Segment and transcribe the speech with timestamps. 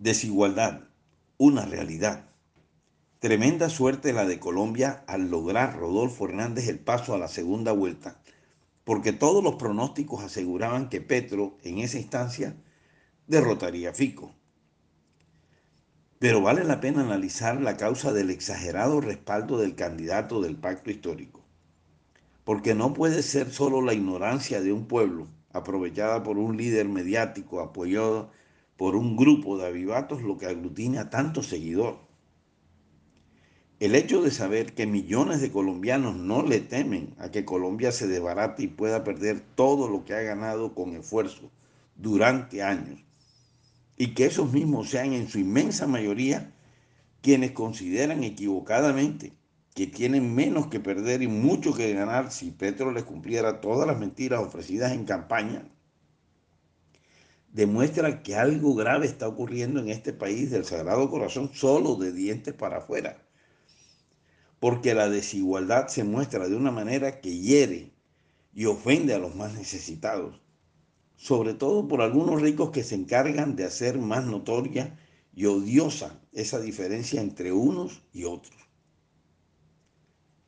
[0.00, 0.82] Desigualdad,
[1.38, 2.30] una realidad.
[3.18, 8.20] Tremenda suerte la de Colombia al lograr Rodolfo Hernández el paso a la segunda vuelta,
[8.84, 12.54] porque todos los pronósticos aseguraban que Petro en esa instancia
[13.26, 14.32] derrotaría a Fico.
[16.20, 21.44] Pero vale la pena analizar la causa del exagerado respaldo del candidato del pacto histórico,
[22.44, 27.60] porque no puede ser solo la ignorancia de un pueblo aprovechada por un líder mediático
[27.60, 28.30] apoyado
[28.78, 31.98] por un grupo de avivatos lo que aglutina a tanto seguidor.
[33.80, 38.06] El hecho de saber que millones de colombianos no le temen a que Colombia se
[38.06, 41.50] desbarate y pueda perder todo lo que ha ganado con esfuerzo
[41.96, 43.04] durante años,
[43.96, 46.54] y que esos mismos sean en su inmensa mayoría
[47.20, 49.32] quienes consideran equivocadamente
[49.74, 53.98] que tienen menos que perder y mucho que ganar si Petro les cumpliera todas las
[53.98, 55.68] mentiras ofrecidas en campaña,
[57.58, 62.54] demuestra que algo grave está ocurriendo en este país del Sagrado Corazón solo de dientes
[62.54, 63.26] para afuera.
[64.60, 67.90] Porque la desigualdad se muestra de una manera que hiere
[68.54, 70.40] y ofende a los más necesitados,
[71.16, 74.96] sobre todo por algunos ricos que se encargan de hacer más notoria
[75.34, 78.54] y odiosa esa diferencia entre unos y otros.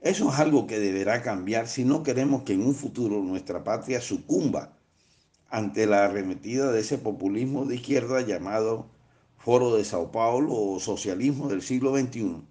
[0.01, 4.01] Eso es algo que deberá cambiar si no queremos que en un futuro nuestra patria
[4.01, 4.80] sucumba
[5.51, 8.89] ante la arremetida de ese populismo de izquierda llamado
[9.37, 12.43] Foro de Sao Paulo o socialismo del siglo XXI,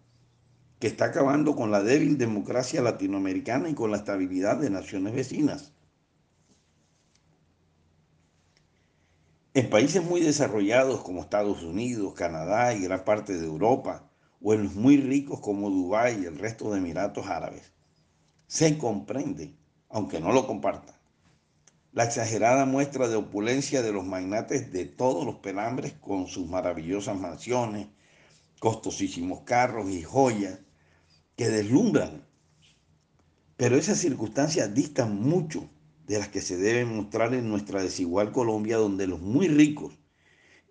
[0.80, 5.72] que está acabando con la débil democracia latinoamericana y con la estabilidad de naciones vecinas.
[9.54, 14.10] En países muy desarrollados como Estados Unidos, Canadá y gran parte de Europa,
[14.42, 17.74] o en los muy ricos como Dubái y el resto de Emiratos Árabes,
[18.48, 19.56] se comprende,
[19.90, 20.99] aunque no lo compartan,
[21.92, 27.20] la exagerada muestra de opulencia de los magnates de todos los pelambres con sus maravillosas
[27.20, 27.88] mansiones,
[28.60, 30.60] costosísimos carros y joyas
[31.36, 32.26] que deslumbran.
[33.58, 35.70] Pero esas circunstancias distan mucho
[36.06, 40.00] de las que se deben mostrar en nuestra desigual Colombia, donde los muy ricos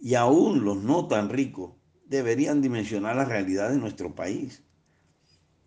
[0.00, 1.72] y aún los no tan ricos
[2.06, 4.62] deberían dimensionar la realidad de nuestro país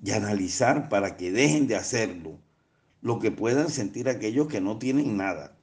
[0.04, 2.40] y analizar para que dejen de hacerlo
[3.02, 5.58] lo que puedan sentir aquellos que no tienen nada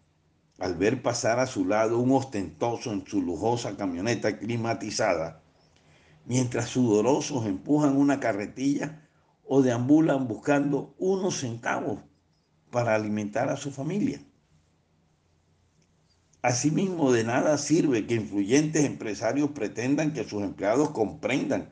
[0.58, 5.40] al ver pasar a su lado un ostentoso en su lujosa camioneta climatizada,
[6.26, 9.08] mientras sudorosos empujan una carretilla
[9.44, 12.00] o deambulan buscando unos centavos
[12.70, 14.20] para alimentar a su familia.
[16.42, 21.70] Asimismo, de nada sirve que influyentes empresarios pretendan que sus empleados comprendan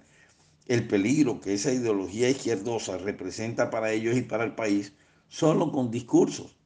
[0.66, 4.92] el peligro que esa ideología izquierdosa representa para ellos y para el país
[5.28, 6.56] solo con discursos,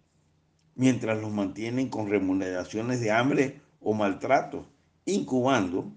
[0.74, 4.66] mientras los mantienen con remuneraciones de hambre o maltrato,
[5.04, 5.92] incubando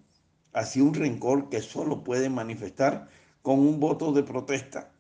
[0.54, 3.10] así un rencor que solo pueden manifestar
[3.42, 4.92] con un voto de protesta,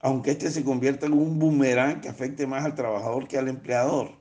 [0.00, 4.12] aunque éste se convierta en un boomerang que afecte más al trabajador que al empleador.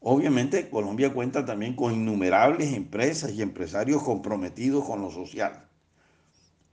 [0.00, 5.68] Obviamente Colombia cuenta también con innumerables empresas y empresarios comprometidos con lo social.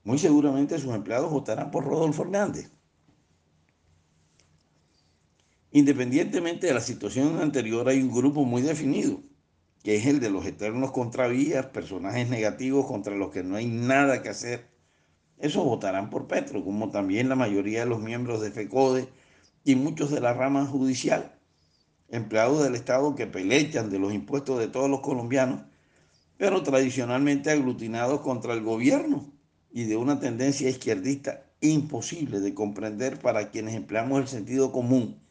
[0.03, 2.72] Muy seguramente sus empleados votarán por Rodolfo Hernández.
[5.72, 9.22] Independientemente de la situación anterior, hay un grupo muy definido,
[9.83, 14.22] que es el de los eternos contravías, personajes negativos contra los que no hay nada
[14.22, 14.69] que hacer.
[15.38, 19.09] Esos votarán por Petro, como también la mayoría de los miembros de FECODE
[19.66, 21.38] y muchos de la rama judicial,
[22.07, 25.63] empleados del Estado que pelechan de los impuestos de todos los colombianos,
[26.38, 29.34] pero tradicionalmente aglutinados contra el gobierno
[29.69, 35.27] y de una tendencia izquierdista imposible de comprender para quienes empleamos el sentido común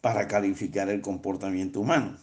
[0.00, 2.18] para calificar el comportamiento humano.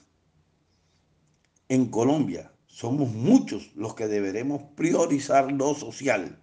[1.69, 6.41] En Colombia somos muchos los que deberemos priorizar lo social,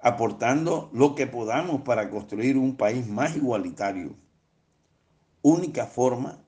[0.00, 4.16] aportando lo que podamos para construir un país más igualitario.
[5.42, 6.44] Única forma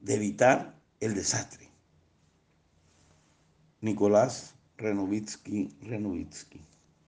[0.00, 1.70] de evitar el desastre.
[3.80, 6.73] Nicolás Renovitsky Renovitsky